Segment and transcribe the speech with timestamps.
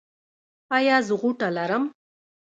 [0.77, 1.83] ایا زه غوټه لرم؟